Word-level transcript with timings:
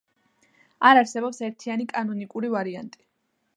არ 0.91 0.99
არსებობს 1.01 1.43
ერთიანი 1.49 1.87
კანონიკური 1.93 2.53
ვარიანტი. 2.57 3.03